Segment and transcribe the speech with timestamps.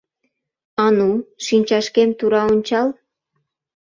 [0.83, 1.09] —А ну,
[1.45, 2.87] шинчашкем тура ончал!